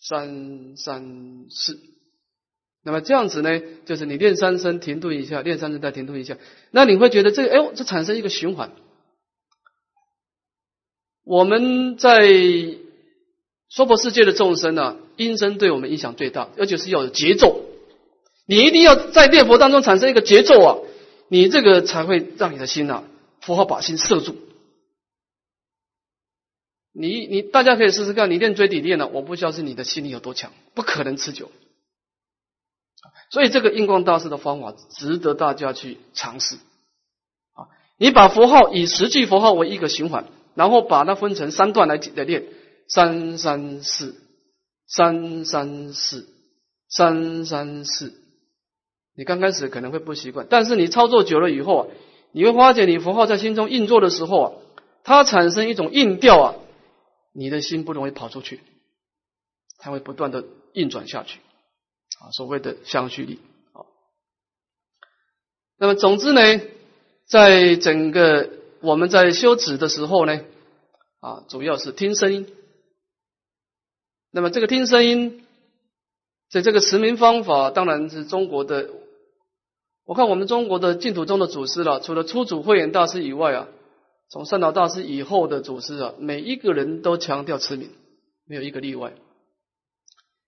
[0.00, 1.78] 三三四。
[2.82, 6.36] 那么这样子呢，就是你练三声停顿一下，练三声再停顿一下，
[6.72, 8.72] 那你会觉得这个，哎呦，这产生一个循环。
[11.22, 12.18] 我们在
[13.74, 17.58] 娑婆世界的众生呢，音声对我们影响最大，而且是要有节奏。
[18.44, 20.76] 你一定要在念佛当中产生一个节奏啊，
[21.28, 23.04] 你这个才会让你的心啊，
[23.40, 24.36] 佛号把心摄住。
[26.92, 31.50] 你你大家可以试试看，你练嘴底练了，我不相信你的心力有多强，不可能持久。
[33.30, 36.56] 所以这个印光大师的方法值得大家去尝试
[37.54, 37.72] 啊！
[37.96, 42.44] 你把佛号以实际佛号为一个循环，然后把它分成三段来来练：
[42.88, 44.14] 三三四，
[44.86, 46.28] 三三四，
[46.88, 48.12] 三三四。
[49.14, 51.86] 你刚开始可能会不习惯，但是你操作久了以后啊，
[52.32, 54.52] 你会发现你符号在心中运作的时候啊，
[55.04, 56.54] 它产生一种印调啊，
[57.32, 58.60] 你的心不容易跑出去，
[59.78, 61.40] 它会不断的运转下去。
[62.20, 63.40] 啊，所谓的相续力。
[63.72, 63.84] 啊，
[65.78, 66.40] 那么总之呢，
[67.26, 70.40] 在整个我们在修止的时候呢，
[71.20, 72.46] 啊，主要是听声音。
[74.32, 75.44] 那么这个听声音，
[76.50, 78.88] 在这个持名方法，当然是中国的。
[80.04, 83.68] 我看我们中国的净土宗的祖师了，除了初祖慧远大师以外啊，
[84.30, 87.90] 从善导大师以后的祖师啊，每一个人都强调持名，
[88.46, 89.12] 没有一个例外。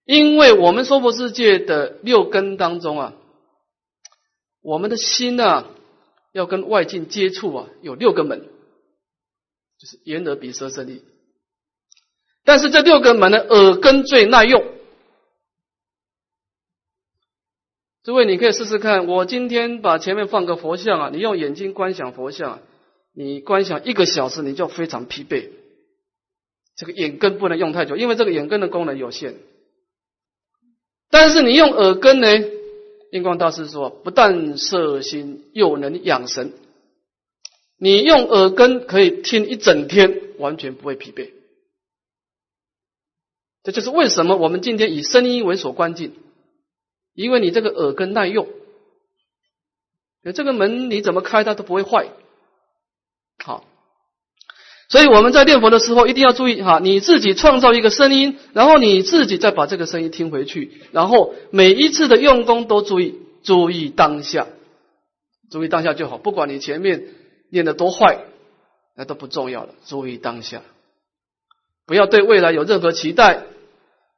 [0.07, 3.15] 因为我们娑婆世界的六根当中啊，
[4.63, 5.67] 我们的心呢
[6.33, 8.41] 要跟外境接触啊，有六个门，
[9.79, 11.03] 就是眼耳鼻舌身意。
[12.45, 14.65] 但是这六个门呢，耳根最耐用。
[18.03, 22.61] 诸位，你可以试试看，我今天把前面放个佛像啊，你用眼睛观想佛像，
[23.15, 25.49] 你观想一个小时，你就非常疲惫。
[26.77, 29.37] 这个眼根不能用太久，因为这个眼根的功能有限。
[31.11, 32.29] 但是你用耳根呢？
[33.11, 36.53] 印光大师说，不但摄心，又能养神。
[37.79, 41.31] 你用耳根可以听一整天，完全不会疲惫。
[43.65, 46.13] 这就是为什么我们今天以声音为所关键，
[47.15, 48.47] 因为你这个耳根耐用，
[50.33, 52.09] 这个门你怎么开它都不会坏。
[53.43, 53.65] 好。
[54.91, 64.47] 所以我们在念佛的时候一定要注意哈，你自己创造一个声音，然后你自己再把这个声音听回去，然后每一次的用功都注意注意当下，
[65.51, 66.19] 注意当下就好。
[66.19, 67.09] 不管你前面
[67.51, 68.27] 念的多坏，
[68.95, 69.75] 那都不重要了。
[69.87, 70.63] 注意当下，
[71.87, 73.47] 不要对未来有任何期待，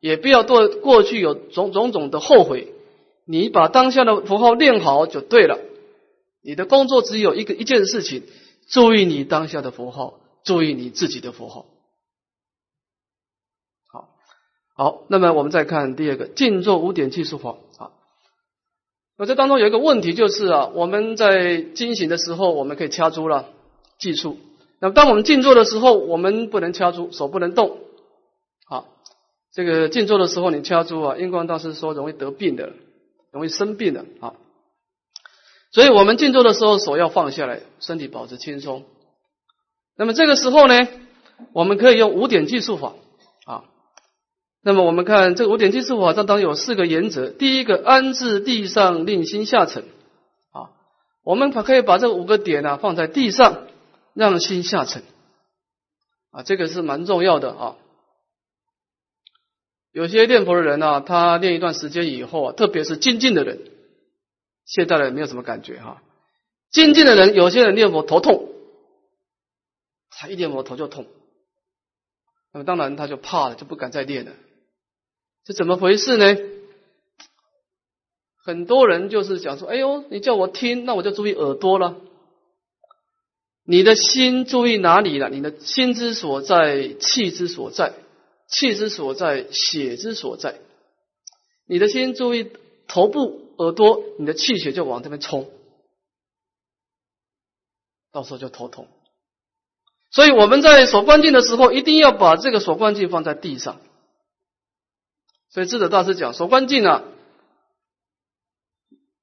[0.06, 2.72] 也不要对过去有种种种的后悔。
[3.24, 5.58] 你把当下的符号练好就对了。
[6.42, 8.22] 你的工作只有一个一件事情，
[8.68, 10.20] 注意你当下的符号。
[10.44, 11.66] 注意你自己的符号。
[13.92, 14.08] 好，
[14.76, 17.90] 好，那么我们再看第二个静坐五点计数法啊。
[19.18, 23.48] 那这当中有一个问题就是啊，我们在进行的时候，我们可以掐住了
[23.98, 24.38] 计数。
[24.78, 27.78] 那么当我们静坐的时候，我们不能掐住，手不能动。
[29.56, 32.74] 这个静坐的时候你掐住啊，印光大师说容易得病的，
[33.32, 34.34] 容易生病的啊。
[35.72, 38.84] 所以我们静坐的时候，手要放下来，身体保持轻松。
[39.96, 40.86] 那么这个时候呢，
[41.54, 42.96] 我们可以用五点计数法
[43.46, 43.64] 啊。
[44.60, 47.30] 那么我们看这个五点计数法，当中有四个原则。
[47.30, 49.84] 第一个，安置地上，令心下沉
[50.52, 50.68] 啊。
[51.24, 53.62] 我们可可以把这五个点呢放在地上，
[54.12, 55.02] 让心下沉
[56.30, 57.76] 啊，这个是蛮重要的啊。
[59.96, 63.58] 有些念佛的人呢，他练一段时间以后啊，特别是精进的人，
[64.66, 66.02] 现在的人没有什么感觉哈。
[66.70, 68.46] 精进的人，有些人念佛头痛。
[70.10, 71.06] 他一念佛头就痛，
[72.52, 74.32] 那么当然他就怕了，就不敢再练了。
[75.46, 76.36] 这怎么回事呢？
[78.44, 81.96] 很多人就是讲说：“哎呦，你叫我听，那我就注意耳朵了。
[83.64, 85.30] 你的心注意哪里了？
[85.30, 87.94] 你的心之所在，气之所在，
[88.46, 90.60] 气之所在，血之所在。
[91.64, 92.52] 你的心注意
[92.86, 95.50] 头部、耳朵，你的气血就往这边冲，
[98.12, 98.88] 到时候就头痛。”
[100.12, 103.80] 所以我们在锁关镜的时候，一定要把这个锁关镜放在地上。
[105.50, 107.04] 所以智者大师讲，锁关镜啊，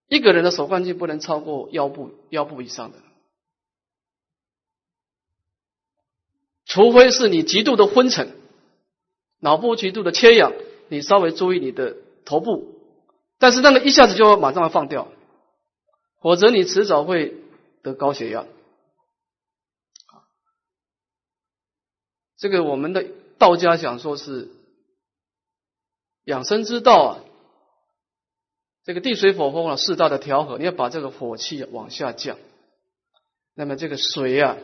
[0.07, 2.99] 一个人的锁关镜不能超过腰部腰部以上的，
[6.65, 8.35] 除非是你极度的昏沉，
[9.43, 10.53] 脑部极度的缺氧，
[10.87, 12.79] 你稍微注意你的头部，
[13.37, 15.09] 但是那个一下子就要马上要放掉，
[16.21, 17.35] 否则你迟早会
[17.81, 18.45] 得高血压。
[22.37, 23.05] 这个我们的
[23.37, 24.49] 道家讲说是
[26.23, 27.11] 养生之道啊，
[28.85, 32.37] 这个地水火风啊四大的调和，你要把这个火气往下降。
[33.55, 34.57] 那么这个水啊，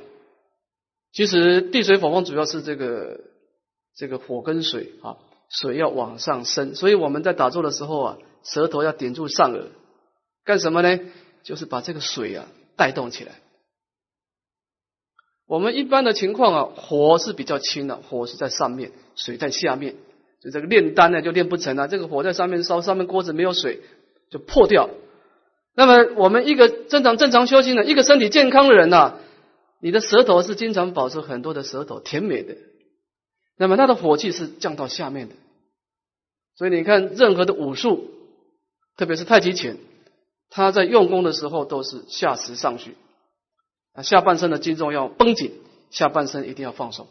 [1.12, 3.20] 其实地水火风主要是这个
[4.00, 5.18] 这个火跟水啊，
[5.50, 9.66] 水要往上升，所以我们在打坐的时候啊，舌头要顶住上颚，
[10.46, 11.02] 干什么呢？
[11.44, 13.34] 就是把这个水啊带动起来。
[15.46, 19.96] 我们一般的情况啊，火是比较轻的，火是在上面，水在下面，
[20.42, 21.90] 就这个炼丹呢就炼不成了。
[21.90, 23.82] 这个火在上面烧，上面锅子没有水，
[24.32, 24.90] 就破掉。
[25.76, 29.16] 那么我们一个正常正常修行的，一个身体健康的人呐，
[29.82, 32.56] 你的舌头是经常保持很多的舌头甜美的，
[33.60, 35.36] 那么他的火气是降到下面的。
[36.56, 38.10] 所以你看，任何的武术，
[38.96, 39.78] 特别是太极拳，
[40.50, 42.96] 他在用功的时候都是下实上虚。
[43.92, 47.08] 啊，下半身的筋肉要绷紧，下半身一定要放松，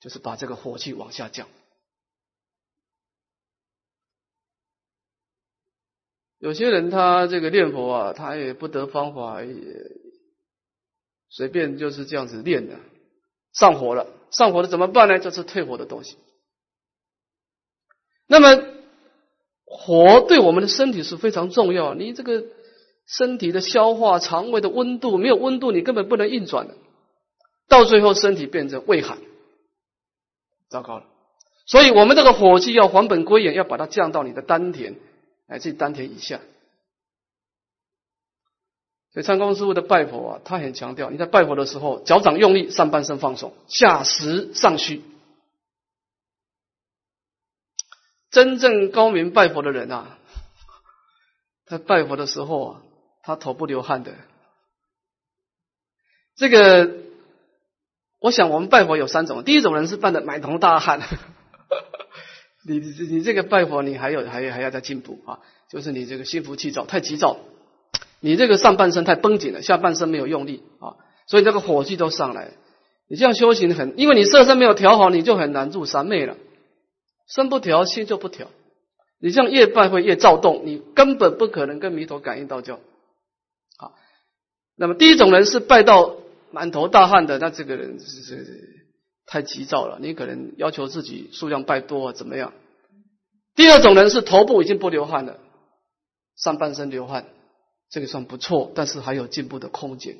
[0.00, 1.46] 就是把这个火气往下降。
[6.38, 9.54] 有些人他这个念佛啊，他也不得方法，也
[11.28, 12.80] 随便就是这样子练的，
[13.52, 15.18] 上火了，上火了怎么办呢？
[15.18, 16.18] 就是退火的东西。
[18.26, 18.62] 那么
[19.64, 22.44] 火对我们的身体是非常重要，你这个。
[23.06, 26.74] 身体的消化、肠胃的温度没有温度，你根本不能运转的。
[27.68, 29.18] 到最后，身体变成胃寒，
[30.70, 31.04] 糟糕了。
[31.66, 34.96] 所以，我们这个火气要还本归元，要把它降到你的丹田，
[35.46, 36.40] 乃至丹田以下。
[39.14, 45.02] 所以，参公师傅的拜佛啊，他很强调，你在拜佛的时候，脚掌用力，上半身放松，下实上虚。
[48.30, 50.18] 真正高明拜佛的人啊，
[51.64, 52.80] 他拜佛的时候啊。
[53.26, 54.12] 他头不流汗的，
[56.36, 56.94] 这个
[58.20, 61.00] 我想我们拜佛有三种，第一种人是拜的满头大汗，
[62.68, 67.38] 你你这个拜佛你还有还还要再进步啊，就是你这个心浮气躁太急躁，
[68.24, 72.52] 你这个上半身太绷紧了，下半身没有用力啊，所以这个火气都上来，
[73.06, 76.38] 你这样修行很，因为你色身没有调好，你就很难入三昧了，
[77.28, 78.48] 身不调心就不调，
[79.20, 82.80] 你这样越拜会越躁动，你根本不可能跟弥陀感应道交。
[84.76, 86.16] 那么第一种人是拜到
[86.50, 88.86] 满头大汗的，那这个人是是
[89.26, 92.54] 太急躁了，你可能要求自己数量拜多怎么样？
[93.54, 95.38] 第二种人是头部已经不流汗了，
[96.36, 97.26] 上半身流汗，
[97.94, 100.16] 这个算不错，但是还有进步的空间。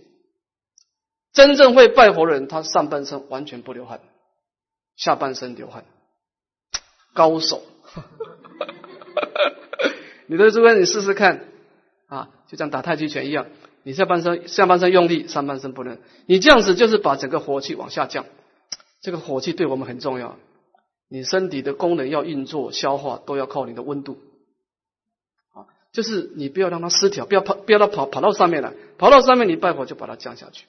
[1.33, 4.01] 真正会拜佛的人，他上半身完全不流汗，
[4.95, 5.85] 下半身流汗，
[7.15, 7.65] 高手。
[10.29, 11.49] 你的诸位，你试试看
[12.07, 13.49] 啊，就像打太极拳一样。
[13.83, 15.99] 你下半身下半身用力，上半身不能。
[16.27, 18.25] 你这样子就是把整个火气往下降。
[19.01, 20.39] 这个火气对我们很重要。
[21.09, 24.17] 你身体的功能要运作、消化，都要靠你的温度。
[25.95, 30.65] 就是你不要让它失调，不要跑，不要它跑跑到上面来，跑到上面你拜佛就把它降下去。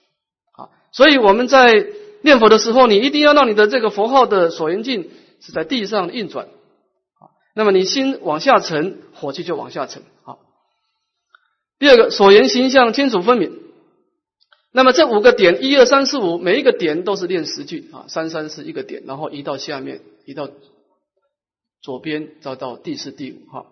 [0.54, 1.88] 啊，所以我们在
[2.22, 5.10] 念佛的时候，你一定要让你的这个佛号的所缘境
[5.42, 6.46] 是在地上运转。
[6.46, 10.04] 啊，那么你心往下沉，火气就往下沉。
[10.22, 10.40] 好，
[11.80, 13.52] 第二个所缘形象清楚分明。
[14.72, 20.50] 那么这五个点，一二三四五，每一个点都是练十句啊，三三四一个点，然后移到下面，移到
[21.82, 23.66] 左边，再到第四、第五哈。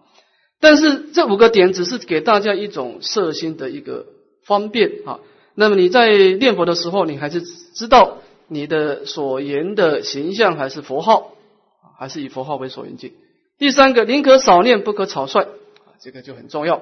[0.64, 4.07] 但是这五个点只是给大家一种摄心的一个
[4.45, 5.20] 方便啊。
[5.55, 6.07] 那么你在
[6.39, 11.36] 念佛的时候，你还是知道你的所言的形象还是佛号，
[11.99, 13.14] 还是以佛号为所缘境。
[13.57, 15.49] 第三个，宁可少念，不可草率，
[15.99, 16.82] 这个就很重要。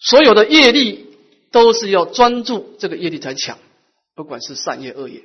[0.00, 1.16] 所有的业力
[1.52, 3.56] 都是要专注这个业力才强，
[4.16, 5.22] 不管是善业恶业。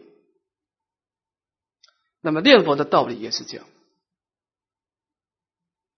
[2.22, 3.66] 那么念佛的道理也是这样。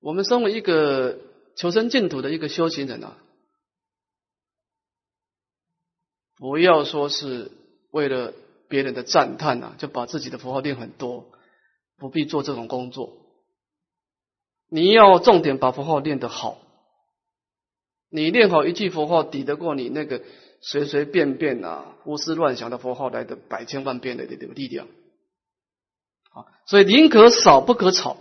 [0.02, 1.20] 我们身为一个
[1.56, 3.18] 求生净土的一个修行人啊，
[6.38, 7.52] 不要说是
[7.92, 8.34] 为了
[8.68, 11.28] 别人的赞叹啊，就把自己的佛号念很多，
[11.98, 13.14] 不必做这种工作。
[14.70, 16.58] 你要重点把佛号念得好。
[18.10, 20.24] 你练好一句佛号，抵得过你那个
[20.62, 24.88] 随随便便啊、胡思乱想的佛号来的百千万遍的这个力量。
[26.32, 28.18] 啊，所以宁可少不可吵，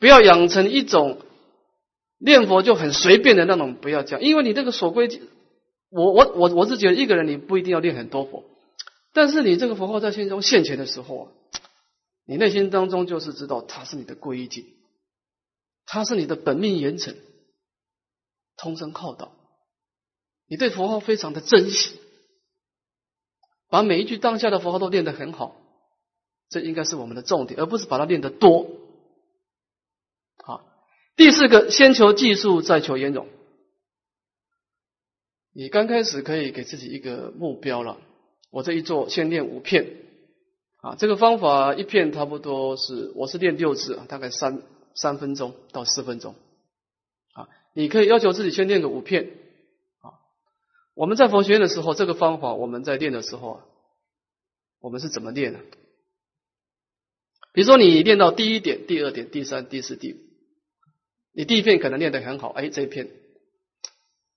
[0.00, 1.20] 不要养成一种
[2.18, 4.22] 念佛就很随便的那种，不要这样。
[4.22, 5.08] 因为你这个所归，
[5.90, 8.44] 我我我我是觉得一个人你不一定要念很多佛，
[9.12, 11.32] 但是你这个佛号在心中现前的时候啊，
[12.26, 14.66] 你内心当中就是知道它是你的皈依境，
[15.84, 17.14] 它是你的本命严惩。
[18.56, 19.32] 通声靠道，
[20.46, 21.98] 你对佛号非常的珍惜，
[23.68, 25.56] 把每一句当下的佛号都练得很好，
[26.48, 28.66] 这应该是我们的重点，而不是把它练得多。
[31.20, 33.28] 第四个，先求技术，再求圆融。
[35.52, 38.00] 你刚开始可以给自己一个目标了，
[38.48, 39.98] 我这一做先练五片，
[40.78, 44.62] 啊，这个方法一片差不多是，我是练六次，大概三
[44.94, 46.34] 三分钟到四分钟
[47.34, 47.50] 啊。
[47.74, 49.24] 你可以要求自己先练个五片
[50.00, 50.16] 啊。
[50.94, 53.66] 我们在佛学院的时候，这个方法我们在练的时候啊，
[54.80, 55.58] 我们是怎么练的？
[57.52, 60.16] 比如说你练到第一点、第二点、第三、第四、第五，
[61.32, 63.08] 你第一片可能练得很好，哎，这一篇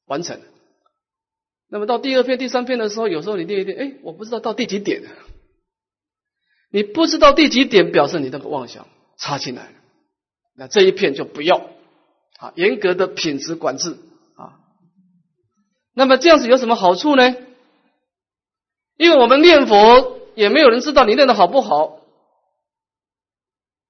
[0.06, 0.46] 完成了。
[1.70, 5.04] 那么到第二片、第三片的时候，有时候你练一练，哎，我不知道到第几点。
[6.70, 8.88] 你不知道第几点，表示你那个妄想
[9.18, 9.74] 插进来了，
[10.56, 11.70] 那这一片就不要。
[12.40, 13.98] 啊，严格的品质管制
[14.36, 14.60] 啊，
[15.94, 17.36] 那么这样子有什么好处呢？
[18.98, 22.03] 因为我们念佛也没有人知道你念的好不好。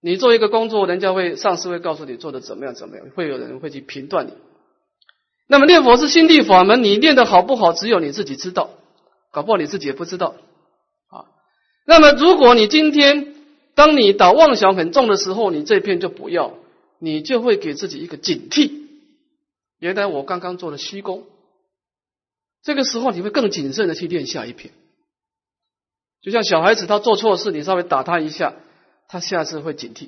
[0.03, 4.33] 你做一个工作，人家会上司会告诉你做的怎么样怎么样，会有人会去评断你。
[5.47, 8.71] 那么念佛是心地法门，你念的好不好，只有你自己知道，
[9.31, 10.35] 搞不好你自己也不知道
[11.07, 11.25] 啊。
[11.85, 13.33] 那么如果你今天
[13.73, 16.53] 当你打妄想很重的时候，你这片就不要。
[16.99, 18.71] 你就会给自己一个警惕。
[19.77, 21.25] 原来我刚刚做了虚功，
[22.63, 24.73] 这个时候你会更谨慎的去练下一篇。
[26.21, 28.53] 就像小孩子他做错事，你稍微打他一下，
[29.13, 30.07] 他下次会警惕。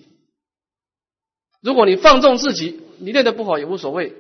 [1.62, 4.14] 如果你放纵自己，你练的不好也无所谓，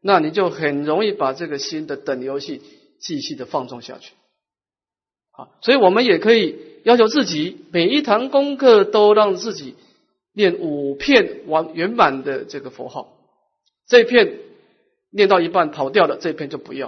[0.00, 2.62] 那你就很容易把这个心的等游戏
[2.98, 4.14] 继续的放纵下去。
[5.32, 9.76] 啊，所以我们也可以要求自己，每一堂功课都让自己。
[10.32, 13.18] 念五片完圆满的这个佛号，
[13.88, 14.38] 这一片
[15.10, 16.86] 念到一半跑掉了，这一片就不要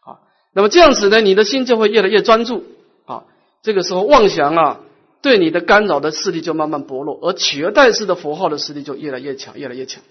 [0.00, 0.20] 啊。
[0.52, 2.64] 那么这样子呢，你的心就会越来越专注
[3.06, 3.24] 啊。
[3.62, 4.80] 这个时候妄想啊，
[5.22, 10.02] 对你的干扰的势力就慢慢薄弱，而取而代之的佛号的势力就越来越强，越来越强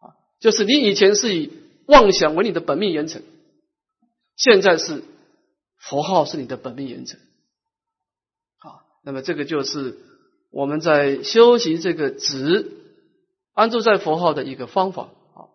[0.00, 0.12] 啊。
[0.40, 1.52] 就是你以前是以
[1.86, 3.22] 妄想为你的本命言成，
[4.36, 5.02] 现在是
[5.78, 7.18] 佛号是你的本命言成
[8.58, 8.84] 啊。
[9.02, 9.98] 那么这个就是。
[10.54, 12.76] 我们在修习这个止
[13.54, 15.48] 安住在佛号的一个方法啊，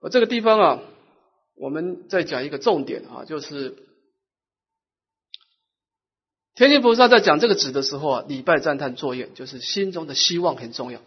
[0.00, 0.82] 我这个地方啊，
[1.54, 3.76] 我们再讲一个重点啊，就是
[6.62, 11.00] 天津菩萨在讲这个止的时候啊，礼拜赞叹作业，就是心中的希望很重要，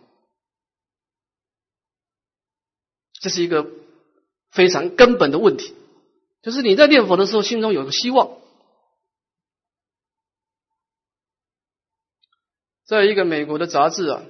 [3.13, 3.65] 这是一个
[4.51, 5.73] 非常根本的问题，
[6.41, 8.37] 就是你在念佛的时候，心中有个希望。
[12.83, 14.23] 在一个美国的杂志啊，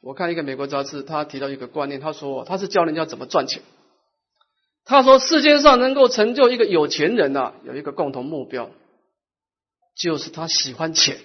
[0.00, 3.62] 我看一个美国杂志，他提到一个观念，他说他是教人家怎么赚钱。
[4.84, 8.68] 他说世界上能够成就一个有钱人呐，有一个共同目标，
[9.98, 11.18] 就是他喜欢钱。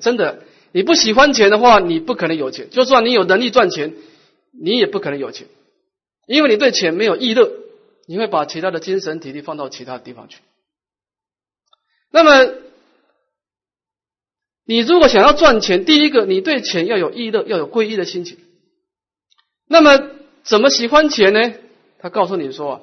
[0.00, 2.68] 真的，你不喜欢钱的话，你不可能有钱。
[2.70, 3.94] 就算你有能力赚钱，
[4.52, 5.46] 你也不可能有钱，
[6.26, 7.50] 因为你对钱没有意乐，
[8.06, 10.38] 你会把其他的精神体力放到其他地方去。
[12.10, 12.54] 那么，
[14.64, 18.38] 你如果想要赚钱，第一个，你对钱要有意乐，要有皈依的心情。
[19.66, 20.10] 那么，
[20.42, 21.52] 怎么喜欢钱呢？
[21.98, 22.80] 他告诉你说啊，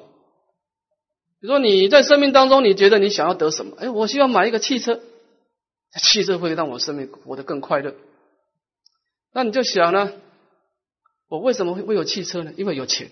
[1.46, 3.76] 如说你在生命当中，你觉得你想要得什么？
[3.78, 5.00] 哎，我希望买一个汽车。
[6.02, 7.94] 汽车会让我生命活得更快乐，
[9.32, 10.12] 那你就想呢？
[11.28, 12.52] 我为什么会会有汽车呢？
[12.56, 13.10] 因为有钱。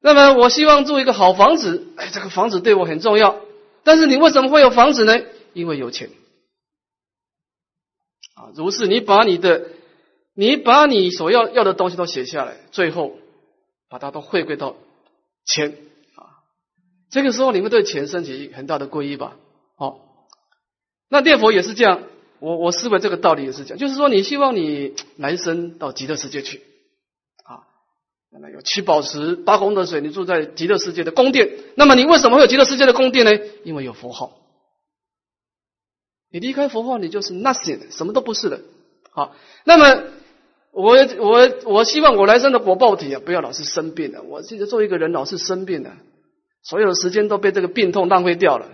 [0.00, 3.40] 那么我希望住一个好房子，哎，这个房子对我很重要。
[3.82, 5.22] 但是你为什么会有房子呢？
[5.54, 6.10] 因为有钱。
[8.34, 9.70] 啊，如是，你把你的，
[10.34, 13.16] 你把你所要要的东西都写下来，最后
[13.88, 14.76] 把它都汇归到
[15.46, 15.78] 钱。
[17.14, 19.36] 这个时候你会对钱升起很大的皈依吧？
[19.76, 20.00] 好。
[21.08, 22.02] 那念佛也是这样，
[22.40, 26.60] 我我思维这个道理也是这样，就是说你希望你来生到极乐世界去
[27.44, 27.62] 啊，
[28.32, 31.50] 那么有七宝池、八功德水，你住在极乐世界的宫殿。
[31.76, 33.30] 那么你为什么会有极乐世界的宫殿呢？
[33.62, 34.40] 因为有佛号。
[36.32, 38.60] 你离开佛号，你就是 nothing，什么都不是的。
[39.12, 40.02] 好，那么
[40.72, 44.24] 我我我希望我来生的果报体啊，不要老是生病的。
[44.24, 45.92] 我记得做一个人老是生病的，
[46.64, 48.68] 所有的时间都被这个病痛浪费掉了。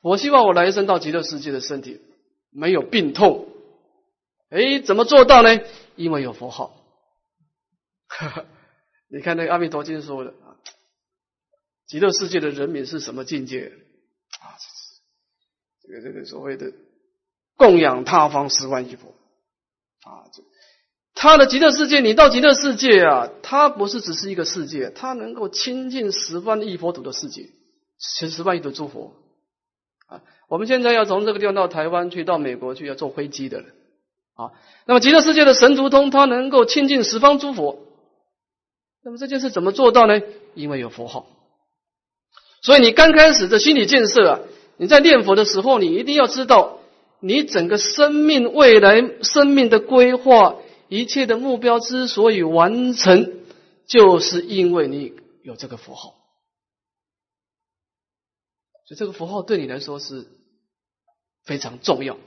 [0.00, 2.00] 我希望我来生到极乐世界的身体
[2.50, 3.48] 没有病痛，
[4.50, 5.60] 哎，怎么做到呢？
[5.96, 6.76] 因为有佛号。
[9.08, 10.60] 你看那个阿弥陀经说的啊，
[11.86, 13.72] 极乐世界的人民是什么境界
[14.40, 14.52] 啊？
[15.82, 16.70] 这个这个所谓的
[17.56, 19.08] 供养他方十万亿佛
[20.02, 20.42] 啊，这
[21.14, 27.50] 他的极乐世界，你到极乐世界啊，它不是只是一个世界，它能够亲近十万亿佛土的世界，
[27.98, 29.14] 十十万亿的诸佛
[30.06, 30.22] 啊。
[30.48, 33.66] 我们现在要从这个地方到台湾去，到美国去，要坐飞机的了
[34.34, 34.50] 啊。
[34.86, 37.78] 那么极乐世界的神足通，它能够亲近十方诸佛。
[39.04, 40.20] 那么这件事怎么做到呢？
[40.54, 41.26] 因为有佛号。
[42.62, 44.40] 所以你刚开始的心理建设啊，
[44.78, 46.78] 你在念佛的时候，你一定要知道，
[47.20, 50.56] 你整个生命未来生命的规划，
[50.88, 53.44] 一切的目标之所以完成，
[53.86, 56.14] 就是因为你有这个符号。
[58.86, 60.26] 所以这个符号对你来说是
[61.44, 62.18] 非常重要。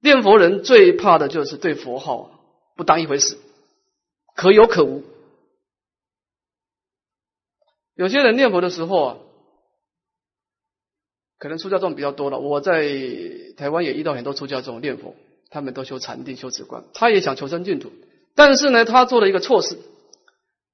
[0.00, 2.30] 念佛人最怕的就是对佛号
[2.76, 3.38] 不当一回事，
[4.34, 5.04] 可有可无。
[7.94, 9.18] 有些人念佛的时候啊，
[11.36, 12.38] 可能出家众比较多了。
[12.38, 12.88] 我在
[13.58, 15.14] 台湾也遇到很多出家众念佛，
[15.50, 17.92] 他们都修禅定、修止观，他也想求生净土，
[18.34, 19.76] 但是呢，他做了一个错事。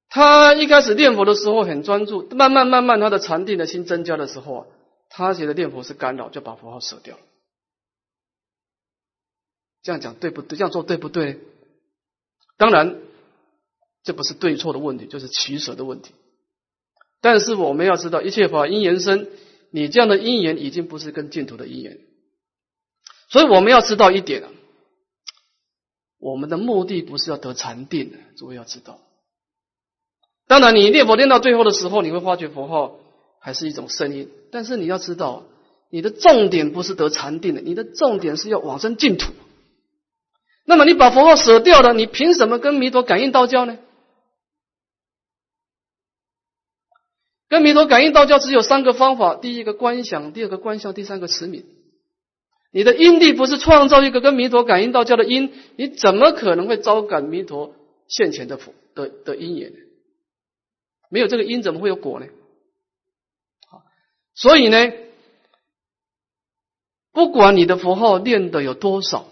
[0.08, 4.66] 他一开始念佛的时候很专注，慢慢慢慢他的禅定的心增加的时候啊，
[5.08, 7.22] 他觉得念佛是干扰，就把佛号舍掉了。
[9.82, 10.56] 这样讲对不对？
[10.56, 11.40] 这样做对不对？
[12.56, 13.00] 当然，
[14.04, 16.12] 这不是对错的问题，就是取舍的问题。
[17.20, 19.26] 但是我们要知道，一切法因缘生，
[19.70, 21.98] 你这样的因缘已经不是跟净土的因缘。
[23.28, 24.48] 所以我们要知道一点啊，
[26.18, 28.98] 我们的目的不是要得禅定，诸位要知道。
[30.48, 32.98] 当然，你念佛念到最后的时候，你会发觉佛号
[33.40, 34.30] 还是一种声音。
[34.52, 35.42] 但是你要知道，
[35.90, 39.32] 你的重点不是得禅定的，你的重点是要往生净土。
[40.64, 43.78] 那么你把佛号舍掉了，你凭什么跟弥陀感应道教呢？
[47.48, 51.64] 跟弥陀感应道教只有三个方法：第一个观想，第二个观相，第三个持名。
[52.76, 57.74] 你的因地不是创造一个跟弥陀感应道交的因，你怎么可能会招感弥陀
[58.06, 59.78] 现前的福的的因缘呢？
[61.08, 62.26] 没有这个因，怎么会有果呢？
[63.66, 63.82] 好，
[64.34, 64.92] 所以呢，
[67.12, 69.26] 不管你的佛号念的有多少，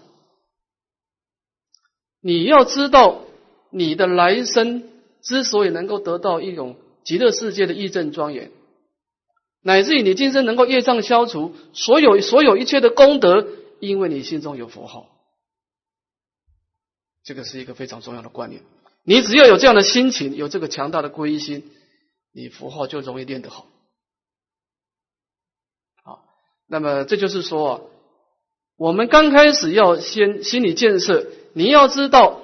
[2.21, 3.25] 你要知道，
[3.69, 4.89] 你的来生
[5.21, 8.51] 之所以能够得到一种极乐世界的义正庄严，
[9.67, 13.47] 乃至于你今生能够业障消除，所有所有一切的功德，
[13.79, 15.09] 因为你心中有佛号，
[17.23, 18.61] 这个是一个非常重要的观念。
[19.03, 21.63] 你只要有这样的心情，有这个强大的皈依心，
[22.31, 23.65] 你佛号就容易练得好。
[26.03, 26.23] 好，
[26.67, 27.89] 那么这就是说，
[28.77, 31.25] 我们刚开始要先心理建设。
[31.53, 32.41] 你要知道，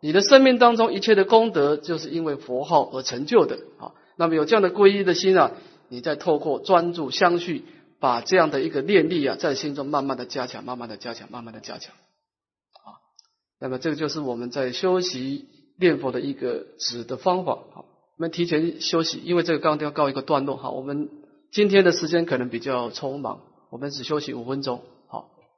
[0.00, 3.58] 你的生命当中一切的功德，就是因为佛号而成就的。
[3.80, 5.50] 啊，那么有这样的皈依的心啊，
[5.90, 7.64] 你再透过专注相续，
[7.98, 11.94] 把这样的一个念力啊，在心中慢慢的加强，慢慢的加强，慢慢的加强。
[11.94, 12.96] 啊，
[13.60, 15.46] 那么这个就是我们在修习。
[15.80, 17.86] 念佛的一个指的方法，好，
[18.18, 21.08] 我们提前休息，因为这个刚刚要告一个段落，哈，我们
[21.50, 24.82] 今天的时间可能比较匆忙，我们只休息五分钟。